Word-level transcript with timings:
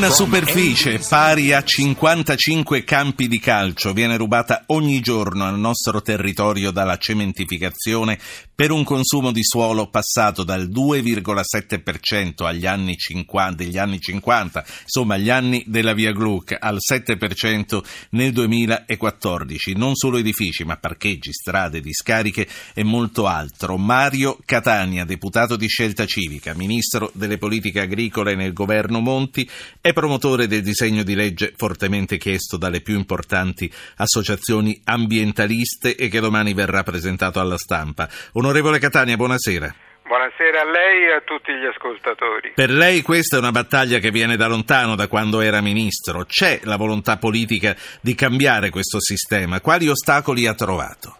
Una 0.00 0.08
superficie 0.08 0.98
pari 0.98 1.52
a 1.52 1.62
55 1.62 2.84
campi 2.84 3.28
di 3.28 3.38
calcio 3.38 3.92
viene 3.92 4.16
rubata 4.16 4.62
ogni 4.68 4.98
giorno 5.00 5.44
al 5.44 5.58
nostro 5.58 6.00
territorio 6.00 6.70
dalla 6.70 6.96
cementificazione 6.96 8.18
per 8.60 8.72
un 8.72 8.84
consumo 8.84 9.32
di 9.32 9.42
suolo 9.42 9.88
passato 9.88 10.44
dal 10.44 10.68
2,7% 10.68 12.44
agli 12.44 12.66
anni 12.66 12.94
50, 12.94 13.54
degli 13.54 13.78
anni 13.78 13.98
50, 13.98 14.66
insomma 14.82 15.14
agli 15.14 15.30
anni 15.30 15.64
della 15.66 15.94
Via 15.94 16.12
Gluck, 16.12 16.54
al 16.60 16.76
7% 16.76 17.82
nel 18.10 18.32
2014. 18.32 19.74
Non 19.76 19.94
solo 19.94 20.18
edifici, 20.18 20.64
ma 20.64 20.76
parcheggi, 20.76 21.32
strade, 21.32 21.80
discariche 21.80 22.46
e 22.74 22.84
molto 22.84 23.26
altro. 23.26 23.78
Mario 23.78 24.36
Catania, 24.44 25.06
deputato 25.06 25.56
di 25.56 25.66
Scelta 25.66 26.04
Civica, 26.04 26.52
ministro 26.52 27.10
delle 27.14 27.38
politiche 27.38 27.80
agricole 27.80 28.34
nel 28.34 28.52
governo 28.52 29.00
Monti, 29.00 29.48
è 29.80 29.94
promotore 29.94 30.46
del 30.46 30.60
disegno 30.60 31.02
di 31.02 31.14
legge 31.14 31.54
fortemente 31.56 32.18
chiesto 32.18 32.58
dalle 32.58 32.82
più 32.82 32.98
importanti 32.98 33.72
associazioni 33.96 34.78
ambientaliste 34.84 35.96
e 35.96 36.08
che 36.08 36.20
domani 36.20 36.52
verrà 36.52 36.82
presentato 36.82 37.40
alla 37.40 37.56
stampa. 37.56 38.06
Onorevole 38.50 38.80
Catania, 38.80 39.14
buonasera. 39.14 39.72
Buonasera 40.02 40.62
a 40.62 40.64
lei 40.64 41.04
e 41.04 41.12
a 41.12 41.20
tutti 41.20 41.52
gli 41.54 41.66
ascoltatori. 41.66 42.50
Per 42.56 42.68
lei 42.68 43.00
questa 43.00 43.36
è 43.36 43.38
una 43.38 43.52
battaglia 43.52 43.98
che 43.98 44.10
viene 44.10 44.34
da 44.34 44.48
lontano, 44.48 44.96
da 44.96 45.06
quando 45.06 45.40
era 45.40 45.60
ministro. 45.60 46.24
C'è 46.24 46.58
la 46.64 46.74
volontà 46.74 47.16
politica 47.16 47.76
di 48.02 48.16
cambiare 48.16 48.70
questo 48.70 48.98
sistema. 48.98 49.60
Quali 49.60 49.86
ostacoli 49.86 50.48
ha 50.48 50.54
trovato? 50.54 51.14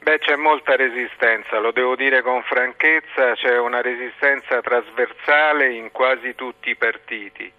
Beh, 0.00 0.16
c'è 0.20 0.36
molta 0.36 0.74
resistenza, 0.74 1.60
lo 1.60 1.72
devo 1.72 1.94
dire 1.94 2.22
con 2.22 2.40
franchezza, 2.42 3.34
c'è 3.34 3.58
una 3.58 3.82
resistenza 3.82 4.62
trasversale 4.62 5.74
in 5.74 5.90
quasi 5.92 6.34
tutti 6.34 6.70
i 6.70 6.76
partiti. 6.76 7.52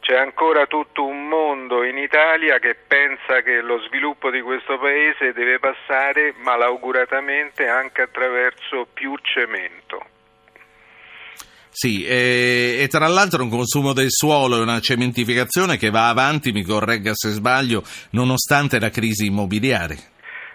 C'è 0.00 0.16
ancora 0.16 0.66
tutto 0.66 1.04
un 1.04 1.28
mondo 1.28 1.84
in 1.84 1.98
Italia 1.98 2.58
che 2.58 2.74
pensa 2.74 3.42
che 3.42 3.60
lo 3.60 3.78
sviluppo 3.86 4.30
di 4.30 4.40
questo 4.40 4.78
paese 4.78 5.32
deve 5.32 5.58
passare 5.58 6.34
malauguratamente 6.38 7.68
anche 7.68 8.02
attraverso 8.02 8.88
più 8.92 9.14
cemento. 9.22 10.04
Sì, 11.70 12.04
e, 12.04 12.78
e, 12.80 12.88
tra 12.88 13.06
l'altro 13.06 13.44
un 13.44 13.48
consumo 13.48 13.92
del 13.92 14.10
suolo 14.10 14.56
e 14.56 14.60
una 14.60 14.80
cementificazione 14.80 15.76
che 15.76 15.90
va 15.90 16.08
avanti, 16.08 16.50
mi 16.50 16.64
corregga 16.64 17.12
se 17.14 17.28
sbaglio, 17.28 17.82
nonostante 18.10 18.80
la 18.80 18.90
crisi 18.90 19.26
immobiliare. 19.26 19.96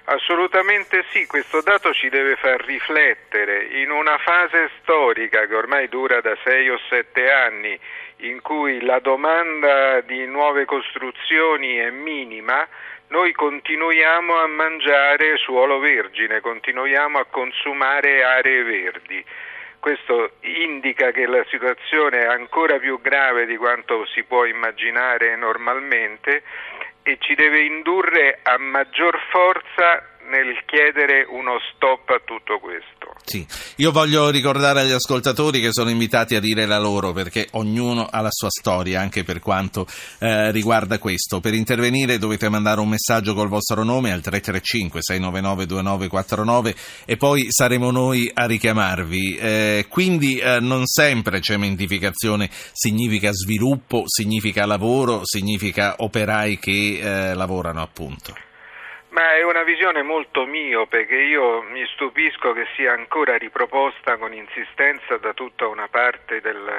Assolutamente 0.08 1.04
sì, 1.10 1.26
questo 1.26 1.62
dato 1.62 1.92
ci 1.94 2.10
deve 2.10 2.36
far 2.36 2.64
riflettere 2.64 3.82
in 3.82 3.90
una 3.90 4.20
fase 4.20 4.70
storica 4.82 5.48
che 5.48 5.56
ormai 5.56 5.88
dura 5.88 6.22
da 6.22 6.38
sei 6.44 6.70
o 6.70 6.78
sette 6.90 7.32
anni 7.32 7.80
in 8.18 8.42
cui 8.42 8.82
la 8.82 9.00
domanda 9.00 10.02
di 10.02 10.26
nuove 10.26 10.66
costruzioni 10.66 11.76
è 11.76 11.90
minima, 11.90 12.68
noi 13.08 13.34
continuiamo 13.34 14.36
a 14.38 14.48
mangiare 14.48 15.38
suolo 15.38 15.80
vergine, 15.80 16.40
continuiamo 16.40 17.20
a 17.20 17.26
consumare 17.26 18.24
aree 18.24 18.64
verdi. 18.64 19.24
Questo 19.80 20.38
indica 20.42 21.12
che 21.12 21.28
la 21.28 21.46
situazione 21.50 22.22
è 22.22 22.26
ancora 22.26 22.80
più 22.80 23.00
grave 23.02 23.46
di 23.46 23.56
quanto 23.58 24.06
si 24.08 24.24
può 24.24 24.46
immaginare 24.46 25.36
normalmente 25.36 26.42
e 27.04 27.18
ci 27.20 27.36
deve 27.36 27.60
indurre 27.60 28.40
a 28.42 28.58
maggior 28.58 29.20
forza 29.30 30.15
nel 30.30 30.64
chiedere 30.66 31.26
uno 31.30 31.58
stop 31.74 32.10
a 32.10 32.22
tutto 32.26 32.60
questo. 32.60 33.14
Sì, 33.24 33.46
io 33.78 33.92
voglio 33.92 34.30
ricordare 34.30 34.82
agli 34.82 34.92
ascoltatori 34.92 35.60
che 35.60 35.72
sono 35.72 35.90
invitati 35.90 36.36
a 36.36 36.40
dire 36.40 36.66
la 36.66 36.78
loro 36.78 37.12
perché 37.12 37.48
ognuno 37.52 38.08
ha 38.10 38.22
la 38.22 38.32
sua 38.32 38.50
storia 38.50 39.02
anche 39.02 39.24
per 39.24 39.40
quanto 39.40 39.88
eh, 40.20 40.52
riguarda 40.52 41.00
questo. 41.00 41.40
Per 41.40 41.54
intervenire 41.54 42.18
dovete 42.18 42.50
mandare 42.50 42.80
un 42.80 42.90
messaggio 42.90 43.34
col 43.34 43.48
vostro 43.48 43.84
nome 43.84 44.12
al 44.12 44.22
335 44.22 45.02
699 45.02 45.66
2949 45.66 46.76
e 47.06 47.18
poi 47.18 47.48
saremo 47.50 47.92
noi 47.92 48.30
a 48.34 48.46
richiamarvi. 48.46 49.36
Eh, 49.38 49.86
quindi 49.90 50.38
eh, 50.38 50.60
non 50.60 50.86
sempre 50.86 51.42
cementificazione 51.42 52.50
significa 52.52 53.32
sviluppo, 53.32 54.04
significa 54.06 54.66
lavoro, 54.66 55.22
significa 55.24 55.96
operai 55.98 56.60
che 56.60 57.00
eh, 57.02 57.34
lavorano 57.34 57.82
appunto. 57.82 58.34
Ma 59.16 59.34
è 59.34 59.44
una 59.44 59.64
visione 59.64 60.04
molto 60.04 60.46
miope 60.46 61.06
che 61.06 61.16
io 61.16 61.62
mi 61.62 61.86
stupisco 61.94 62.52
che 62.52 62.66
sia 62.76 62.92
ancora 62.92 63.38
riproposta 63.38 64.18
con 64.18 64.34
insistenza 64.34 65.16
da 65.16 65.34
tutta 65.34 65.68
una 65.68 65.88
parte 65.88 66.42
del, 66.42 66.70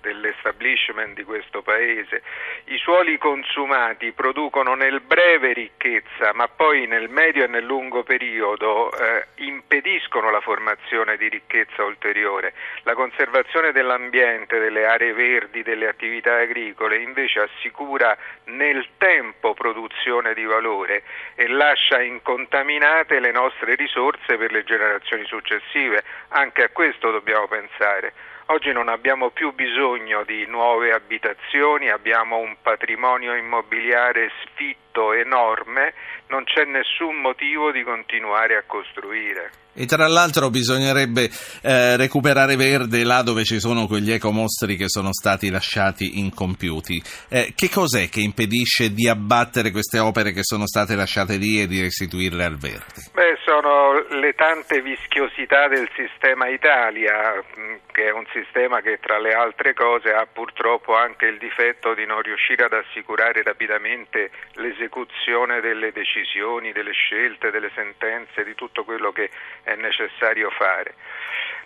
dell'establishment 0.00 1.14
di 1.14 1.24
questo 1.24 1.62
paese. 1.62 2.22
I 2.64 2.78
suoli 2.78 3.18
consumati 3.18 4.12
producono 4.12 4.74
nel 4.74 5.00
breve 5.00 5.52
ricchezza, 5.52 6.32
ma 6.34 6.48
poi 6.48 6.86
nel 6.86 7.08
medio 7.08 7.44
e 7.44 7.46
nel 7.46 7.64
lungo 7.64 8.02
periodo 8.02 8.92
eh, 8.92 9.26
impediscono 9.36 10.30
la 10.30 10.40
formazione 10.40 11.16
di 11.16 11.28
ricchezza 11.28 11.84
ulteriore. 11.84 12.54
La 12.82 12.94
conservazione 12.94 13.72
dell'ambiente, 13.72 14.58
delle 14.58 14.86
aree 14.86 15.12
verdi, 15.12 15.62
delle 15.62 15.88
attività 15.88 16.36
agricole 16.36 16.98
invece 16.98 17.40
assicura 17.40 18.16
nel 18.44 18.86
tempo 18.98 19.54
produzione 19.54 20.34
di 20.34 20.44
valore 20.44 21.02
e 21.34 21.48
lascia 21.48 22.00
incontaminate 22.00 23.20
le 23.20 23.32
nostre 23.32 23.74
risorse 23.74 24.36
per 24.36 24.52
le 24.52 24.64
generazioni 24.64 25.24
successive. 25.24 26.02
Anche 26.28 26.62
a 26.64 26.68
questo 26.68 27.10
dobbiamo 27.10 27.46
pensare. 27.46 28.12
Oggi 28.50 28.72
non 28.72 28.88
abbiamo 28.88 29.28
più 29.28 29.52
bisogno 29.52 30.24
di 30.24 30.46
nuove 30.46 30.94
abitazioni, 30.94 31.90
abbiamo 31.90 32.38
un 32.38 32.56
patrimonio 32.62 33.34
immobiliare 33.36 34.30
sfitto 34.40 35.12
enorme, 35.12 35.92
non 36.28 36.44
c'è 36.44 36.64
nessun 36.64 37.20
motivo 37.20 37.70
di 37.70 37.82
continuare 37.82 38.56
a 38.56 38.62
costruire. 38.66 39.50
E 39.74 39.84
tra 39.84 40.08
l'altro 40.08 40.48
bisognerebbe 40.48 41.30
eh, 41.62 41.96
recuperare 41.96 42.56
verde 42.56 43.04
là 43.04 43.20
dove 43.20 43.44
ci 43.44 43.60
sono 43.60 43.86
quegli 43.86 44.12
ecomostri 44.12 44.76
che 44.76 44.88
sono 44.88 45.12
stati 45.12 45.50
lasciati 45.50 46.18
incompiuti. 46.18 47.02
Eh, 47.28 47.52
che 47.54 47.68
cos'è 47.68 48.08
che 48.08 48.20
impedisce 48.20 48.94
di 48.94 49.08
abbattere 49.08 49.70
queste 49.70 49.98
opere 49.98 50.32
che 50.32 50.42
sono 50.42 50.66
state 50.66 50.96
lasciate 50.96 51.36
lì 51.36 51.60
e 51.60 51.66
di 51.66 51.82
restituirle 51.82 52.44
al 52.44 52.56
verde? 52.56 53.12
Beh, 53.12 53.37
sono 53.48 54.04
le 54.10 54.34
tante 54.34 54.82
vischiosità 54.82 55.68
del 55.68 55.88
sistema 55.94 56.48
Italia, 56.48 57.42
mm, 57.58 57.76
che 57.90 58.08
è 58.08 58.12
un 58.12 58.26
sistema 58.30 58.82
che 58.82 58.98
tra 59.00 59.18
le 59.18 59.32
altre 59.32 59.72
cose 59.72 60.12
ha 60.12 60.26
purtroppo 60.30 60.94
anche 60.94 61.24
il 61.24 61.38
difetto 61.38 61.94
di 61.94 62.04
non 62.04 62.20
riuscire 62.20 62.64
ad 62.64 62.74
assicurare 62.74 63.42
rapidamente 63.42 64.30
l'esecuzione 64.56 65.62
delle 65.62 65.92
decisioni, 65.92 66.72
delle 66.72 66.92
scelte, 66.92 67.50
delle 67.50 67.70
sentenze, 67.74 68.44
di 68.44 68.54
tutto 68.54 68.84
quello 68.84 69.12
che 69.12 69.30
è 69.62 69.74
necessario 69.76 70.50
fare. 70.50 70.92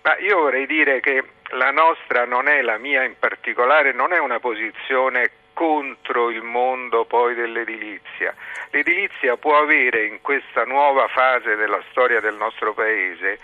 Ma 0.03 0.17
io 0.19 0.39
vorrei 0.39 0.67
dire 0.67 1.01
che 1.01 1.25
la 1.51 1.73
nostra 1.73 2.25
non 2.27 2.47
è, 2.47 2.63
la 2.63 2.79
mia 2.79 3.03
in 3.03 3.19
particolare, 3.19 3.93
non 3.93 4.13
è 4.13 4.21
una 4.21 4.39
posizione 4.39 5.42
contro 5.53 6.31
il 6.31 6.43
mondo 6.43 7.05
poi 7.05 7.35
dell'edilizia. 7.35 8.35
L'edilizia 8.71 9.37
può 9.37 9.59
avere 9.59 10.07
in 10.07 10.21
questa 10.21 10.65
nuova 10.65 11.09
fase 11.09 11.57
della 11.57 11.83
storia 11.91 12.21
del 12.21 12.35
nostro 12.35 12.75
Paese 12.75 13.39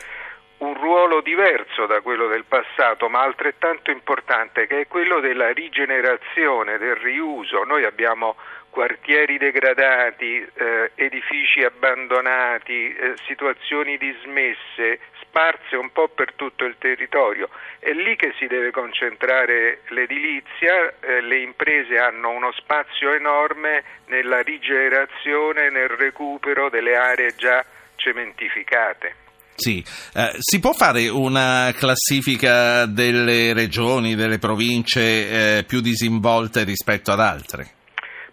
un 0.58 0.74
ruolo 0.74 1.20
diverso 1.20 1.86
da 1.86 2.00
quello 2.00 2.26
del 2.26 2.44
passato, 2.44 3.08
ma 3.08 3.20
altrettanto 3.20 3.90
importante, 3.90 4.66
che 4.66 4.80
è 4.80 4.86
quello 4.88 5.20
della 5.20 5.52
rigenerazione, 5.52 6.78
del 6.78 6.96
riuso. 6.96 7.62
Noi 7.62 7.84
abbiamo 7.84 8.34
quartieri 8.70 9.38
degradati, 9.38 10.44
eh, 10.54 10.90
edifici 10.94 11.62
abbandonati, 11.62 12.92
eh, 12.94 13.14
situazioni 13.26 13.96
dismesse, 13.98 15.00
sparse 15.38 15.76
un 15.76 15.90
po' 15.92 16.08
per 16.08 16.34
tutto 16.34 16.64
il 16.64 16.74
territorio. 16.78 17.48
È 17.78 17.92
lì 17.92 18.16
che 18.16 18.34
si 18.38 18.46
deve 18.46 18.72
concentrare 18.72 19.82
l'edilizia, 19.90 20.90
eh, 20.98 21.22
le 21.22 21.42
imprese 21.42 21.96
hanno 21.98 22.30
uno 22.30 22.50
spazio 22.52 23.14
enorme 23.14 23.84
nella 24.06 24.40
rigenerazione, 24.40 25.70
nel 25.70 25.88
recupero 25.88 26.68
delle 26.68 26.96
aree 26.96 27.36
già 27.36 27.64
cementificate. 27.94 29.14
Sì, 29.54 29.84
eh, 30.14 30.34
si 30.38 30.58
può 30.58 30.72
fare 30.72 31.08
una 31.08 31.72
classifica 31.76 32.86
delle 32.86 33.52
regioni, 33.52 34.14
delle 34.14 34.38
province 34.38 35.58
eh, 35.58 35.64
più 35.64 35.80
disinvolte 35.80 36.64
rispetto 36.64 37.12
ad 37.12 37.20
altre? 37.20 37.77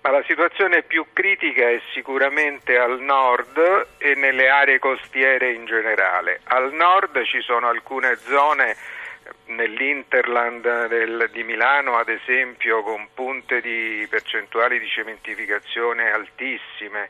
Ma 0.06 0.12
la 0.12 0.24
situazione 0.28 0.84
più 0.84 1.08
critica 1.14 1.68
è 1.68 1.82
sicuramente 1.92 2.78
al 2.78 3.00
nord 3.02 3.58
e 3.98 4.14
nelle 4.14 4.50
aree 4.50 4.78
costiere 4.78 5.52
in 5.52 5.66
generale. 5.66 6.42
Al 6.44 6.72
nord 6.74 7.24
ci 7.24 7.42
sono 7.42 7.68
alcune 7.70 8.16
zone 8.18 8.76
nell'Interland 9.46 10.86
del, 10.90 11.28
di 11.32 11.44
Milano, 11.44 11.98
ad 11.98 12.10
esempio, 12.10 12.84
con 12.84 13.08
punte 13.16 13.62
di 13.62 14.06
percentuali 14.08 14.78
di 14.78 14.88
cementificazione 14.88 16.12
altissime, 16.12 17.10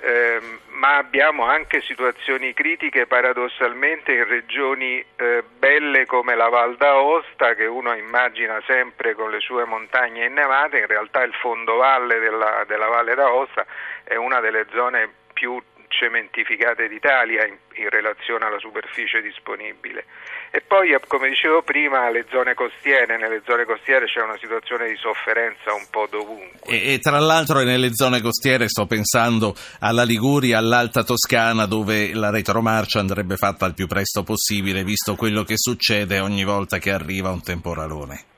eh, 0.00 0.40
ma 0.68 0.96
abbiamo 0.96 1.44
anche 1.44 1.80
situazioni 1.80 2.54
critiche 2.54 3.06
paradossalmente 3.06 4.12
in 4.12 4.28
regioni 4.28 5.04
eh, 5.16 5.42
belle 5.58 6.06
come 6.06 6.36
la 6.36 6.48
Val 6.48 6.76
d'Aosta 6.76 7.54
che 7.54 7.66
uno 7.66 7.94
immagina 7.94 8.62
sempre 8.66 9.14
con 9.14 9.30
le 9.30 9.40
sue 9.40 9.64
montagne 9.64 10.26
innevate, 10.26 10.78
in 10.78 10.86
realtà 10.86 11.22
il 11.22 11.34
fondovalle 11.34 12.20
della, 12.20 12.64
della 12.66 12.86
Valle 12.86 13.14
d'Aosta 13.14 13.66
è 14.04 14.14
una 14.14 14.40
delle 14.40 14.66
zone 14.70 15.10
più 15.32 15.60
cementificate 15.88 16.88
d'Italia 16.88 17.46
in, 17.46 17.56
in, 17.74 17.88
relazione 17.90 18.46
alla 18.46 18.58
superficie 18.58 19.20
disponibile. 19.20 20.04
E 20.50 20.60
poi, 20.60 20.92
eh, 20.92 21.00
come 21.06 21.28
dicevo 21.28 21.62
prima, 21.62 22.08
le 22.10 22.24
zone 22.30 22.54
costiere, 22.54 23.18
nelle 23.18 23.42
zone 23.44 23.64
costiere 23.64 24.06
c'è 24.06 24.22
una 24.22 24.38
situazione 24.38 24.88
di 24.88 24.96
sofferenza 24.96 25.72
un 25.72 25.86
po' 25.90 26.06
dovunque. 26.10 26.60
E, 26.64 26.94
e 26.94 26.98
tra 26.98 27.18
l'altro 27.18 27.62
nelle 27.62 27.90
zone 27.92 28.20
costiere 28.20 28.68
sto 28.68 28.86
pensando 28.86 29.54
alla 29.80 30.04
Liguria, 30.04 30.58
all'Alta 30.58 31.02
Toscana, 31.02 31.66
dove 31.66 32.14
la 32.14 32.30
retromarcia 32.30 33.00
andrebbe 33.00 33.36
fatta 33.36 33.66
il 33.66 33.74
più 33.74 33.86
presto 33.86 34.22
possibile, 34.22 34.84
visto 34.84 35.16
quello 35.16 35.42
che 35.42 35.54
succede 35.56 36.20
ogni 36.20 36.44
volta 36.44 36.78
che 36.78 36.92
arriva 36.92 37.30
un 37.30 37.42
temporalone. 37.42 38.36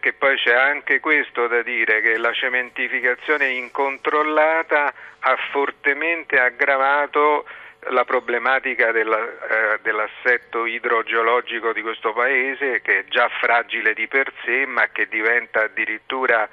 Perché 0.00 0.16
poi 0.16 0.36
c'è 0.36 0.54
anche 0.54 1.00
questo 1.00 1.48
da 1.48 1.60
dire 1.62 2.00
che 2.00 2.18
la 2.18 2.32
cementificazione 2.32 3.48
incontrollata 3.48 4.94
ha 5.18 5.36
fortemente 5.50 6.38
aggravato 6.38 7.44
la 7.90 8.04
problematica 8.04 8.92
della, 8.92 9.18
eh, 9.18 9.78
dell'assetto 9.82 10.66
idrogeologico 10.66 11.72
di 11.72 11.82
questo 11.82 12.12
paese 12.12 12.80
che 12.80 13.00
è 13.00 13.04
già 13.08 13.28
fragile 13.40 13.92
di 13.92 14.06
per 14.06 14.32
sé 14.44 14.66
ma 14.66 14.86
che 14.86 15.08
diventa 15.08 15.64
addirittura 15.64 16.48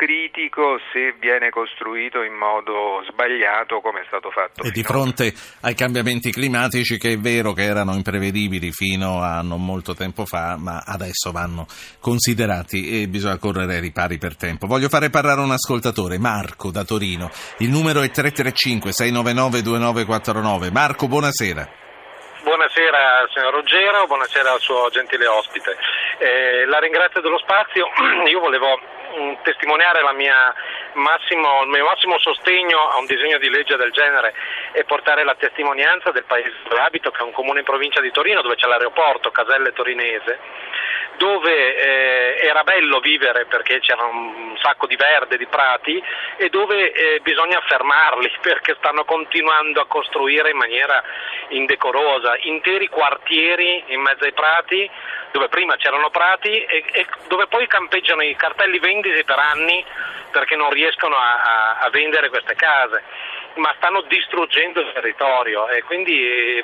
critico 0.00 0.80
se 0.94 1.14
viene 1.20 1.50
costruito 1.50 2.22
in 2.22 2.32
modo 2.32 3.04
sbagliato 3.10 3.82
come 3.82 4.00
è 4.00 4.04
stato 4.06 4.30
fatto. 4.30 4.62
E 4.62 4.70
di 4.70 4.82
fronte 4.82 5.30
ai 5.60 5.74
cambiamenti 5.74 6.32
climatici 6.32 6.96
che 6.96 7.12
è 7.12 7.18
vero 7.18 7.52
che 7.52 7.64
erano 7.64 7.92
imprevedibili 7.92 8.72
fino 8.72 9.20
a 9.20 9.42
non 9.42 9.62
molto 9.62 9.94
tempo 9.94 10.24
fa, 10.24 10.56
ma 10.56 10.82
adesso 10.86 11.32
vanno 11.32 11.66
considerati 12.00 13.02
e 13.02 13.08
bisogna 13.08 13.36
correre 13.36 13.74
ai 13.74 13.80
ripari 13.80 14.16
per 14.16 14.36
tempo. 14.36 14.66
Voglio 14.66 14.88
fare 14.88 15.10
parlare 15.10 15.42
un 15.42 15.50
ascoltatore, 15.50 16.18
Marco 16.18 16.70
da 16.70 16.82
Torino. 16.82 17.28
Il 17.58 17.68
numero 17.68 18.00
è 18.00 18.10
335 18.10 18.92
699 18.92 19.60
2949. 19.60 20.70
Marco, 20.70 21.08
buonasera. 21.08 21.68
Buonasera 22.42 23.28
signor 23.34 23.52
Ruggero, 23.52 24.06
buonasera 24.06 24.52
al 24.52 24.60
suo 24.60 24.88
gentile 24.88 25.26
ospite. 25.26 25.76
Eh, 26.20 26.66
la 26.66 26.78
ringrazio 26.78 27.20
dello 27.20 27.38
spazio. 27.38 27.88
Io 28.28 28.40
volevo 28.40 28.78
Mm, 29.18 29.34
testimoniare 29.42 30.02
massimo, 30.94 31.62
il 31.62 31.68
mio 31.68 31.84
massimo 31.84 32.16
sostegno 32.18 32.78
a 32.78 32.98
un 32.98 33.06
disegno 33.06 33.38
di 33.38 33.50
legge 33.50 33.74
del 33.74 33.90
genere 33.90 34.32
e 34.72 34.84
portare 34.84 35.24
la 35.24 35.34
testimonianza 35.34 36.10
del 36.10 36.24
paese 36.24 36.54
dove 36.68 36.80
abito, 36.80 37.10
che 37.10 37.20
è 37.20 37.24
un 37.24 37.32
comune 37.32 37.60
in 37.60 37.64
provincia 37.64 38.00
di 38.00 38.10
Torino, 38.10 38.42
dove 38.42 38.56
c'è 38.56 38.66
l'aeroporto 38.66 39.30
Caselle 39.30 39.72
Torinese, 39.72 40.38
dove 41.20 41.76
eh, 41.76 42.46
era 42.46 42.62
bello 42.62 42.98
vivere 43.00 43.44
perché 43.44 43.80
c'era 43.80 44.04
un 44.04 44.56
sacco 44.62 44.86
di 44.86 44.96
verde, 44.96 45.36
di 45.36 45.46
prati 45.46 46.02
e 46.36 46.48
dove 46.48 46.92
eh, 46.92 47.20
bisogna 47.20 47.60
fermarli 47.60 48.32
perché 48.40 48.74
stanno 48.78 49.04
continuando 49.04 49.82
a 49.82 49.86
costruire 49.86 50.50
in 50.50 50.56
maniera 50.56 51.02
indecorosa 51.48 52.36
interi 52.40 52.88
quartieri 52.88 53.84
in 53.88 54.00
mezzo 54.00 54.24
ai 54.24 54.32
prati 54.32 54.88
dove 55.32 55.48
prima 55.48 55.76
c'erano 55.76 56.08
prati 56.08 56.64
e, 56.64 56.84
e 56.90 57.06
dove 57.28 57.46
poi 57.48 57.66
campeggiano 57.66 58.22
i 58.22 58.34
cartelli 58.34 58.78
venditi 58.78 59.22
per 59.24 59.38
anni 59.38 59.84
perché 60.30 60.56
non 60.56 60.70
riescono 60.70 61.16
a, 61.16 61.42
a, 61.42 61.78
a 61.80 61.90
vendere 61.90 62.30
queste 62.30 62.54
case 62.54 63.02
ma 63.56 63.74
stanno 63.76 64.04
distruggendo 64.08 64.80
il 64.80 64.92
territorio 64.94 65.68
e 65.68 65.82
quindi 65.82 66.14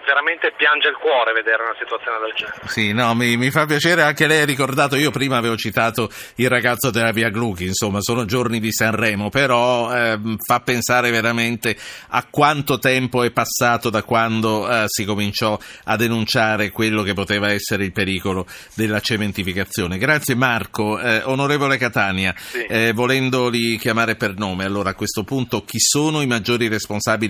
veramente 0.05 0.53
piange 0.57 0.89
il 0.89 0.97
cuore 0.97 1.33
vedere 1.33 1.63
una 1.63 1.77
situazione 1.79 2.19
del 2.23 2.33
genere. 2.35 2.69
Sì, 2.69 2.93
no, 2.93 3.15
mi, 3.15 3.37
mi 3.37 3.51
fa 3.51 3.67
piacere 3.67 4.03
anche 4.03 4.27
lei 4.27 4.43
ha 4.43 4.45
ricordato, 4.45 4.97
io 4.97 5.11
prima 5.11 5.37
avevo 5.37 5.57
citato 5.57 6.09
il 6.37 6.49
ragazzo 6.49 6.91
della 6.91 7.11
Via 7.11 7.29
Glucchi, 7.29 7.67
insomma 7.67 8.01
sono 8.01 8.25
giorni 8.25 8.61
di 8.61 8.73
Sanremo, 8.73 9.29
però 9.29 9.93
eh, 9.93 10.19
fa 10.47 10.61
pensare 10.61 11.11
veramente 11.11 11.77
a 12.11 12.25
quanto 12.31 12.79
tempo 12.79 13.23
è 13.23 13.31
passato 13.31 13.91
da 13.91 14.03
quando 14.03 14.69
eh, 14.69 14.85
si 14.87 15.05
cominciò 15.05 15.59
a 15.85 15.97
denunciare 15.97 16.71
quello 16.71 17.03
che 17.03 17.15
poteva 17.15 17.51
essere 17.51 17.85
il 17.85 17.93
pericolo 17.93 18.47
della 18.75 19.01
cementificazione. 19.01 19.99
Grazie 19.99 20.35
Marco. 20.35 20.99
Eh, 20.99 21.23
onorevole 21.25 21.77
Catania, 21.77 22.35
sì. 22.37 22.65
Eh, 22.65 22.93
volendoli 22.93 23.77
chiamare 23.77 24.17
per 24.17 24.35
nome, 24.37 24.65
allora 24.65 24.91
a 24.91 24.95
questo 24.95 25.25
punto 25.25 25.63
chi 25.63 25.79
sono 25.79 26.23
i 26.23 26.27
maggiori 26.27 26.69
responsabili 26.69 26.76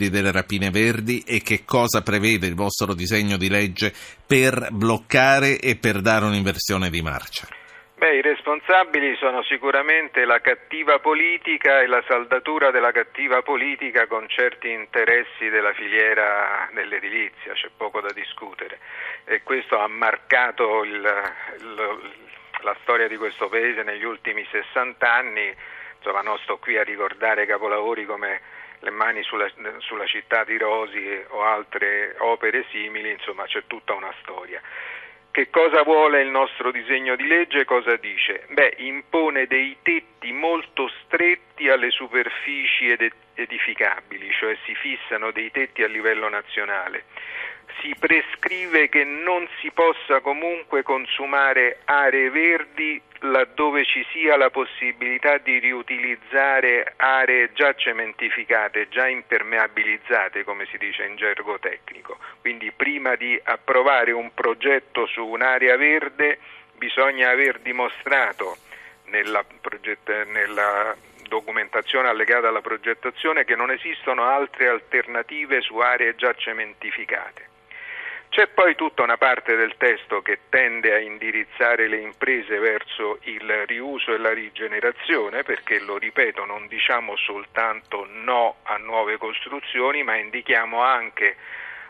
delle 0.09 0.33
rapine 0.33 0.71
verdi 0.71 1.23
e 1.27 1.43
che 1.43 1.65
cosa 1.65 2.03
prevede 2.03 2.47
il 2.47 2.55
vostro 2.55 2.95
disegno 2.95 3.37
di 3.37 3.49
legge 3.49 3.93
per 4.27 4.69
bloccare 4.71 5.59
e 5.61 5.77
per 5.77 6.01
dare 6.01 6.25
un'inversione 6.25 6.91
di 6.91 7.03
marcia? 7.03 7.47
Beh, 7.99 8.17
i 8.17 8.21
responsabili 8.21 9.17
sono 9.17 9.43
sicuramente 9.43 10.27
la 10.27 10.41
cattiva 10.41 10.99
politica 10.99 11.81
e 11.81 11.87
la 11.87 12.05
saldatura 12.07 12.71
della 12.71 12.93
cattiva 12.93 13.41
politica 13.41 14.07
con 14.07 14.29
certi 14.29 14.71
interessi 14.71 15.49
della 15.49 15.73
filiera 15.73 16.69
dell'edilizia, 16.73 17.55
c'è 17.55 17.71
poco 17.75 18.03
da 18.03 18.13
discutere 18.13 18.81
e 19.25 19.43
questo 19.43 19.79
ha 19.79 19.89
marcato 19.89 20.85
il, 20.85 20.93
il, 20.93 22.13
la 22.63 22.77
storia 22.83 23.09
di 23.09 23.17
questo 23.17 23.49
Paese 23.49 23.83
negli 23.83 24.05
ultimi 24.05 24.47
60 24.51 25.13
anni, 25.13 25.55
insomma 25.97 26.21
non 26.21 26.37
sto 26.43 26.59
qui 26.59 26.77
a 26.77 26.83
ricordare 26.83 27.47
capolavori 27.47 28.05
come 28.05 28.41
le 28.87 28.91
mani 28.91 29.23
sulla, 29.25 29.51
sulla 29.79 30.07
città 30.07 30.45
di 30.45 30.57
Rosi 30.57 31.25
o 31.29 31.43
altre 31.43 32.15
opere 32.19 32.65
simili, 32.71 33.11
insomma 33.11 33.45
c'è 33.45 33.65
tutta 33.67 33.95
una 33.95 34.13
storia. 34.23 34.61
Che 35.31 35.51
cosa 35.51 35.83
vuole 35.83 36.23
il 36.23 36.29
nostro 36.29 36.71
disegno 36.71 37.15
di 37.15 37.27
legge? 37.27 37.67
Cosa 37.67 37.97
dice? 37.97 38.47
Beh, 38.49 38.75
impone 38.79 39.47
dei 39.47 39.77
tetti 39.83 40.33
molto 40.33 40.89
stretti 41.05 41.69
alle 41.69 41.91
superfici 41.91 42.97
edificabili, 43.35 44.31
cioè 44.33 44.57
si 44.65 44.75
fissano 44.75 45.33
dei 45.33 45.51
tetti 45.51 45.83
a 45.83 45.89
livello 45.89 46.29
nazionale 46.29 47.05
si 47.87 47.95
prescrive 47.95 48.89
che 48.89 49.05
non 49.05 49.47
si 49.61 49.71
possa 49.71 50.19
comunque 50.19 50.83
consumare 50.83 51.79
aree 51.85 52.31
verdi 52.31 53.01
laddove 53.21 53.85
ci 53.85 54.05
sia 54.11 54.37
la 54.37 54.51
possibilità 54.51 55.39
di 55.39 55.61
riutilizzare 55.61 56.95
aree 56.97 57.53
già 57.53 57.75
cementificate, 57.75 58.89
già 58.89 59.07
impermeabilizzate, 59.07 60.43
come 60.43 60.67
si 60.67 60.79
dice 60.79 61.05
in 61.05 61.15
gergo 61.15 61.61
tecnico. 61.61 62.19
Quindi 62.41 62.73
prima 62.73 63.15
di 63.15 63.41
approvare 63.45 64.11
un 64.11 64.35
progetto 64.35 65.07
su 65.07 65.25
un'area 65.25 65.77
verde 65.77 66.41
bisogna 66.75 67.31
aver 67.31 67.61
dimostrato 67.61 68.57
nella, 69.05 69.45
nella 70.27 70.97
documentazione 71.29 72.09
allegata 72.09 72.49
alla 72.49 72.61
progettazione 72.61 73.45
che 73.45 73.55
non 73.55 73.71
esistono 73.71 74.25
altre 74.25 74.67
alternative 74.67 75.61
su 75.61 75.79
aree 75.79 76.17
già 76.17 76.35
cementificate. 76.35 77.55
C'è 78.37 78.49
poi 78.49 78.75
tutta 78.75 79.03
una 79.03 79.17
parte 79.17 79.57
del 79.57 79.79
testo 79.79 80.21
che 80.21 80.41
tende 80.51 80.93
a 80.93 80.99
indirizzare 80.99 81.89
le 81.89 82.01
imprese 82.01 82.59
verso 82.59 83.19
il 83.23 83.65
riuso 83.65 84.13
e 84.13 84.19
la 84.19 84.35
rigenerazione, 84.35 85.43
perché 85.43 85.81
lo 85.81 85.97
ripeto, 85.97 86.45
non 86.45 86.67
diciamo 86.67 87.17
soltanto 87.17 88.07
no 88.11 88.57
a 88.65 88.77
nuove 88.77 89.17
costruzioni, 89.17 90.03
ma 90.03 90.17
indichiamo 90.17 90.83
anche 90.83 91.35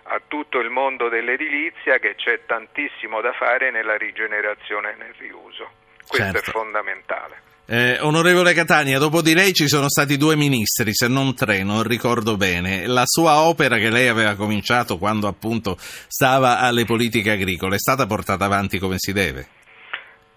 a 0.04 0.20
tutto 0.24 0.60
il 0.60 0.70
mondo 0.70 1.08
dell'edilizia 1.08 1.98
che 1.98 2.14
c'è 2.14 2.46
tantissimo 2.46 3.20
da 3.20 3.32
fare 3.32 3.72
nella 3.72 3.96
rigenerazione 3.96 4.92
e 4.92 4.94
nel 4.98 5.14
riuso. 5.18 5.68
Questo 6.06 6.32
certo. 6.32 6.50
è 6.50 6.52
fondamentale. 6.52 7.45
Eh, 7.68 7.98
onorevole 8.00 8.54
Catania, 8.54 9.00
dopo 9.00 9.22
di 9.22 9.34
lei 9.34 9.52
ci 9.52 9.66
sono 9.66 9.88
stati 9.88 10.16
due 10.16 10.36
ministri, 10.36 10.94
se 10.94 11.08
non 11.08 11.34
tre, 11.34 11.64
non 11.64 11.82
ricordo 11.82 12.36
bene. 12.36 12.86
La 12.86 13.02
sua 13.06 13.40
opera 13.40 13.76
che 13.78 13.90
lei 13.90 14.06
aveva 14.06 14.36
cominciato 14.36 14.98
quando 14.98 15.26
appunto 15.26 15.74
stava 15.76 16.60
alle 16.60 16.84
politiche 16.84 17.32
agricole 17.32 17.74
è 17.74 17.78
stata 17.78 18.06
portata 18.06 18.44
avanti 18.44 18.78
come 18.78 18.98
si 18.98 19.12
deve? 19.12 19.46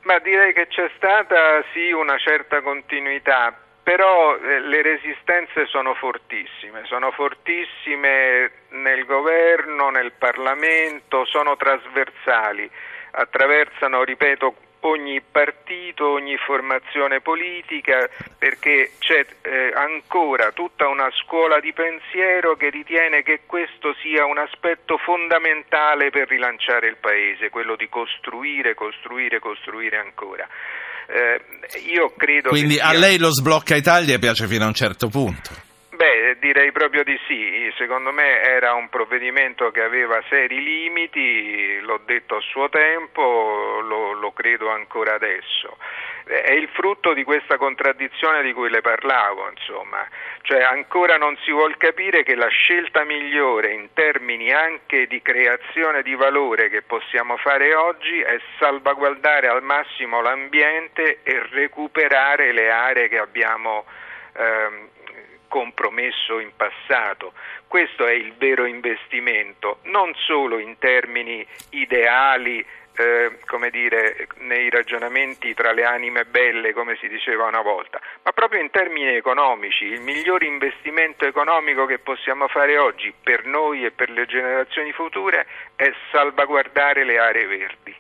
Ma 0.09 0.17
direi 0.17 0.53
che 0.53 0.65
c'è 0.69 0.89
stata 0.98 1.62
sì 1.71 1.91
una 1.91 2.17
certa 2.17 2.63
continuità, 2.63 3.55
però 3.83 4.36
eh, 4.36 4.62
le 4.62 4.81
resistenze 4.81 5.67
sono 5.67 5.93
fortissime, 5.93 6.81
sono 6.86 7.12
fortissime 7.12 8.50
nel 8.69 9.05
governo, 9.05 9.91
nel 9.91 10.13
Parlamento, 10.17 11.25
sono 11.25 11.55
trasversali, 11.57 12.67
attraversano, 13.12 14.03
ripeto, 14.03 14.55
ogni 14.81 15.21
partito, 15.21 16.09
ogni 16.09 16.38
formazione 16.38 17.21
politica, 17.21 18.07
perché 18.38 18.91
c'è 19.00 19.25
eh, 19.41 19.71
ancora 19.74 20.51
tutta 20.51 20.88
una 20.88 21.09
scuola 21.24 21.59
di 21.59 21.74
pensiero 21.74 22.55
che 22.55 22.69
ritiene 22.69 23.24
che 23.24 23.41
questo 23.45 23.93
sia 24.01 24.25
un 24.25 24.38
aspetto 24.38 24.98
fondamentale 24.98 26.09
per 26.09 26.27
rilanciare 26.27 26.88
il 26.88 26.98
Paese, 27.00 27.50
quello 27.50 27.75
di 27.75 27.89
costruire, 27.89 28.74
costruire, 28.74 29.39
costruire 29.39 29.98
ancora. 29.98 30.48
Eh, 31.07 31.41
Quindi 32.50 32.75
sia... 32.75 32.88
a 32.88 32.93
lei 32.93 33.17
lo 33.17 33.31
sblocca 33.31 33.75
Italia 33.75 34.19
piace 34.19 34.48
fino 34.48 34.65
a 34.65 34.67
un 34.67 34.75
certo 34.75 35.07
punto? 35.09 35.68
Beh, 35.99 36.37
direi 36.39 36.71
proprio 36.71 37.03
di 37.03 37.19
sì. 37.27 37.69
Secondo 37.75 38.13
me 38.13 38.41
era 38.41 38.71
un 38.73 38.87
provvedimento 38.87 39.69
che 39.71 39.81
aveva 39.81 40.23
seri 40.29 40.63
limiti, 40.63 41.77
l'ho 41.81 41.99
detto 42.05 42.37
a 42.37 42.39
suo 42.39 42.69
tempo, 42.69 43.81
lo, 43.83 44.13
lo 44.13 44.31
credo 44.31 44.69
ancora 44.69 45.15
adesso 45.15 45.75
è 46.29 46.51
il 46.51 46.69
frutto 46.73 47.13
di 47.13 47.23
questa 47.23 47.57
contraddizione 47.57 48.43
di 48.43 48.53
cui 48.53 48.69
le 48.69 48.81
parlavo, 48.81 49.49
insomma, 49.49 50.07
cioè 50.43 50.61
ancora 50.61 51.17
non 51.17 51.35
si 51.43 51.51
vuol 51.51 51.75
capire 51.77 52.21
che 52.21 52.35
la 52.35 52.47
scelta 52.49 53.03
migliore 53.03 53.71
in 53.73 53.89
termini 53.93 54.51
anche 54.51 55.07
di 55.07 55.23
creazione 55.23 56.03
di 56.03 56.13
valore 56.13 56.69
che 56.69 56.83
possiamo 56.83 57.35
fare 57.37 57.73
oggi 57.73 58.21
è 58.21 58.39
salvaguardare 58.59 59.47
al 59.47 59.63
massimo 59.63 60.21
l'ambiente 60.21 61.21
e 61.23 61.41
recuperare 61.49 62.51
le 62.51 62.69
aree 62.69 63.09
che 63.09 63.17
abbiamo 63.17 63.85
ehm, 64.37 64.87
compromesso 65.49 66.39
in 66.39 66.51
passato. 66.55 67.33
Questo 67.67 68.07
è 68.07 68.13
il 68.13 68.33
vero 68.37 68.65
investimento, 68.65 69.79
non 69.83 70.13
solo 70.15 70.57
in 70.59 70.77
termini 70.77 71.45
ideali, 71.71 72.65
eh, 72.99 73.39
come 73.45 73.69
dire, 73.69 74.27
nei 74.39 74.69
ragionamenti 74.69 75.53
tra 75.53 75.71
le 75.71 75.85
anime 75.85 76.25
belle, 76.25 76.73
come 76.73 76.97
si 76.97 77.07
diceva 77.07 77.45
una 77.45 77.61
volta, 77.61 77.99
ma 78.23 78.31
proprio 78.31 78.61
in 78.61 78.69
termini 78.69 79.15
economici. 79.15 79.85
Il 79.85 80.01
miglior 80.01 80.43
investimento 80.43 81.25
economico 81.25 81.85
che 81.85 81.99
possiamo 81.99 82.47
fare 82.47 82.77
oggi 82.77 83.13
per 83.21 83.45
noi 83.45 83.85
e 83.85 83.91
per 83.91 84.09
le 84.09 84.25
generazioni 84.25 84.91
future 84.91 85.45
è 85.75 85.91
salvaguardare 86.11 87.03
le 87.03 87.19
aree 87.19 87.45
verdi. 87.45 87.95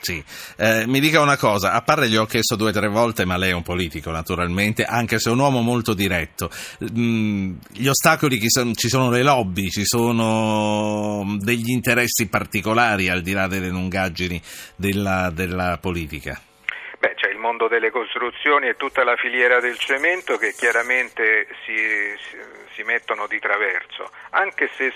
Sì, 0.00 0.22
eh, 0.58 0.86
mi 0.86 1.00
dica 1.00 1.20
una 1.20 1.36
cosa, 1.36 1.72
a 1.72 1.82
parte 1.82 2.08
gli 2.08 2.16
ho 2.16 2.26
chiesto 2.26 2.54
due 2.54 2.70
o 2.70 2.72
tre 2.72 2.88
volte, 2.88 3.24
ma 3.24 3.36
lei 3.36 3.50
è 3.50 3.54
un 3.54 3.62
politico 3.62 4.10
naturalmente, 4.10 4.84
anche 4.84 5.18
se 5.18 5.30
è 5.30 5.32
un 5.32 5.40
uomo 5.40 5.62
molto 5.62 5.94
diretto. 5.94 6.50
Mm, 6.96 7.56
gli 7.72 7.88
ostacoli 7.88 8.38
sono, 8.48 8.72
ci 8.74 8.88
sono 8.88 9.10
le 9.10 9.22
lobby, 9.22 9.68
ci 9.68 9.84
sono 9.84 11.36
degli 11.38 11.70
interessi 11.70 12.28
particolari 12.28 13.08
al 13.08 13.22
di 13.22 13.32
là 13.32 13.48
delle 13.48 13.68
lungaggini 13.68 14.40
della, 14.76 15.30
della 15.32 15.78
politica. 15.80 16.40
Beh, 16.98 17.14
c'è 17.14 17.28
il 17.28 17.38
mondo 17.38 17.68
delle 17.68 17.90
costruzioni 17.90 18.68
e 18.68 18.76
tutta 18.76 19.02
la 19.02 19.16
filiera 19.16 19.60
del 19.60 19.78
cemento 19.78 20.36
che 20.36 20.54
chiaramente 20.56 21.48
si, 21.64 21.74
si 22.74 22.82
mettono 22.84 23.26
di 23.26 23.38
traverso, 23.38 24.10
anche 24.30 24.70
se 24.76 24.92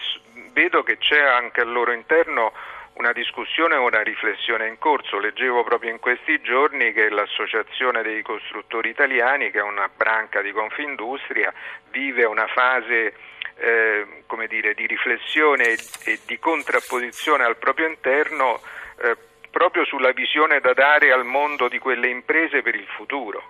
vedo 0.52 0.82
che 0.82 0.98
c'è 0.98 1.20
anche 1.20 1.60
al 1.60 1.70
loro 1.70 1.92
interno 1.92 2.52
una 3.00 3.12
discussione 3.12 3.76
o 3.76 3.86
una 3.86 4.02
riflessione 4.02 4.68
in 4.68 4.78
corso. 4.78 5.18
Leggevo 5.18 5.64
proprio 5.64 5.90
in 5.90 5.98
questi 5.98 6.40
giorni 6.42 6.92
che 6.92 7.08
l'Associazione 7.08 8.02
dei 8.02 8.20
costruttori 8.20 8.90
italiani, 8.90 9.50
che 9.50 9.58
è 9.58 9.62
una 9.62 9.88
branca 9.88 10.42
di 10.42 10.52
Confindustria, 10.52 11.52
vive 11.90 12.24
una 12.24 12.46
fase 12.46 13.14
eh, 13.56 14.06
dire, 14.48 14.74
di 14.74 14.86
riflessione 14.86 15.76
e 16.04 16.20
di 16.26 16.38
contrapposizione 16.38 17.44
al 17.44 17.56
proprio 17.56 17.86
interno 17.86 18.60
eh, 19.02 19.16
proprio 19.50 19.84
sulla 19.86 20.12
visione 20.12 20.60
da 20.60 20.74
dare 20.74 21.10
al 21.10 21.24
mondo 21.24 21.68
di 21.68 21.78
quelle 21.78 22.08
imprese 22.08 22.60
per 22.60 22.74
il 22.74 22.86
futuro. 22.86 23.42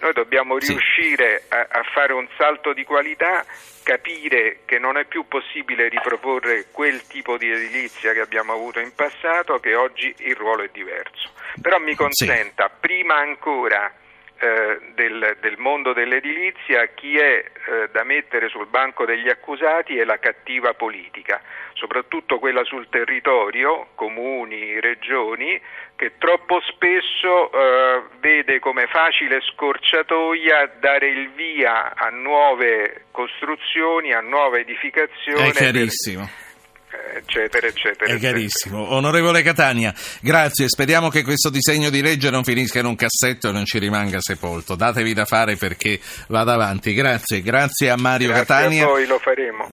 Noi 0.00 0.12
dobbiamo 0.12 0.58
riuscire 0.58 1.44
a, 1.48 1.66
a, 1.70 1.82
fare 1.92 2.12
un 2.12 2.26
salto 2.36 2.72
di 2.72 2.84
qualità, 2.84 3.44
capire 3.82 4.60
che 4.64 4.78
non 4.78 4.96
è 4.96 5.04
più 5.04 5.26
possibile 5.28 5.88
riproporre 5.88 6.66
quel 6.70 7.06
tipo 7.06 7.36
di 7.36 7.50
edilizia 7.50 8.12
che 8.12 8.20
abbiamo 8.20 8.52
avuto 8.52 8.80
in 8.80 8.94
passato, 8.94 9.58
che 9.60 9.74
oggi 9.74 10.14
il 10.18 10.36
ruolo 10.36 10.62
è 10.62 10.70
diverso. 10.72 11.30
Però 11.60 11.78
mi 11.78 11.94
consenta, 11.94 12.66
sì. 12.66 12.76
prima 12.80 13.16
ancora 13.16 13.92
eh, 14.42 14.80
del, 14.96 15.36
del, 15.40 15.56
mondo 15.58 15.92
dell'edilizia, 15.92 16.86
chi 16.94 17.16
è 17.16 17.44
eh, 17.44 17.88
da 17.92 18.02
mettere 18.02 18.48
sul 18.48 18.66
banco 18.66 19.04
degli 19.04 19.28
accusati 19.28 19.96
è 19.96 20.04
la 20.04 20.18
cattiva 20.18 20.74
politica, 20.74 21.40
soprattutto 21.74 22.40
quella 22.40 22.64
sul 22.64 22.88
territorio, 22.88 23.90
comuni, 23.94 24.80
regioni, 24.80 25.60
che 25.94 26.14
troppo 26.18 26.60
spesso 26.72 27.52
eh, 27.52 28.02
vede 28.18 28.58
come 28.58 28.88
facile 28.88 29.38
scorciatoia 29.52 30.72
dare 30.80 31.06
il 31.08 31.30
via 31.30 31.94
a 31.94 32.08
nuove 32.08 33.04
costruzioni, 33.12 34.12
a 34.12 34.20
nuove 34.20 34.62
edificazioni. 34.62 35.50
È 35.50 35.52
chiarissimo. 35.52 36.24
Per 36.24 36.51
eccetera, 37.14 37.66
eccetera. 37.66 38.12
È 38.12 38.18
chiarissimo. 38.18 38.92
Onorevole 38.92 39.42
Catania, 39.42 39.94
grazie. 40.20 40.68
Speriamo 40.68 41.08
che 41.08 41.22
questo 41.22 41.50
disegno 41.50 41.90
di 41.90 42.02
legge 42.02 42.30
non 42.30 42.44
finisca 42.44 42.78
in 42.78 42.86
un 42.86 42.96
cassetto 42.96 43.48
e 43.48 43.52
non 43.52 43.64
ci 43.64 43.78
rimanga 43.78 44.18
sepolto. 44.20 44.74
Datevi 44.74 45.12
da 45.12 45.24
fare 45.24 45.56
perché 45.56 46.00
vada 46.28 46.54
avanti. 46.54 46.94
Grazie, 46.94 47.42
grazie 47.42 47.90
a 47.90 47.96
Mario 47.96 48.28
grazie 48.28 48.44
Catania. 48.44 48.84
A 48.84 48.88
voi 48.88 49.06
lo 49.06 49.18
faremo. 49.18 49.70